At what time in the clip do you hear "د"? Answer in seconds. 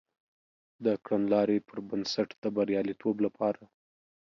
0.85-0.87, 2.43-2.43